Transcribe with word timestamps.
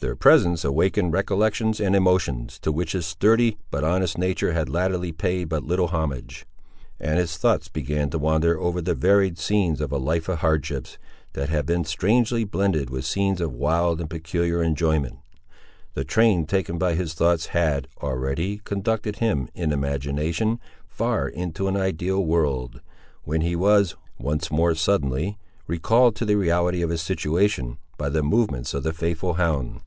Their 0.00 0.14
presence 0.14 0.62
awakened 0.62 1.14
recollections 1.14 1.80
and 1.80 1.96
emotions, 1.96 2.58
to 2.60 2.70
which 2.70 2.92
his 2.92 3.06
sturdy 3.06 3.56
but 3.70 3.82
honest 3.82 4.18
nature 4.18 4.52
had 4.52 4.68
latterly 4.68 5.10
paid 5.10 5.48
but 5.48 5.64
little 5.64 5.86
homage, 5.86 6.44
and 7.00 7.18
his 7.18 7.38
thoughts 7.38 7.68
began 7.68 8.10
to 8.10 8.18
wander 8.18 8.60
over 8.60 8.82
the 8.82 8.94
varied 8.94 9.38
scenes 9.38 9.80
of 9.80 9.90
a 9.90 9.96
life 9.98 10.28
of 10.28 10.40
hardships, 10.40 10.98
that 11.32 11.48
had 11.48 11.64
been 11.64 11.86
strangely 11.86 12.44
blended 12.44 12.90
with 12.90 13.06
scenes 13.06 13.40
of 13.40 13.54
wild 13.54 13.98
and 13.98 14.10
peculiar 14.10 14.62
enjoyment. 14.62 15.18
The 15.94 16.04
train 16.04 16.44
taken 16.44 16.76
by 16.76 16.94
his 16.94 17.14
thoughts 17.14 17.46
had, 17.46 17.88
already, 18.02 18.58
conducted 18.64 19.16
him, 19.16 19.48
in 19.54 19.72
imagination, 19.72 20.60
far 20.86 21.26
into 21.26 21.68
an 21.68 21.76
ideal 21.76 22.22
world, 22.22 22.82
when 23.24 23.40
he 23.40 23.56
was, 23.56 23.96
once 24.18 24.50
more 24.50 24.74
suddenly, 24.74 25.38
recalled 25.66 26.16
to 26.16 26.26
the 26.26 26.36
reality 26.36 26.82
of 26.82 26.90
his 26.90 27.00
situation, 27.00 27.78
by 27.98 28.10
the 28.10 28.22
movements 28.22 28.74
of 28.74 28.82
the 28.82 28.92
faithful 28.92 29.32
hound. 29.34 29.80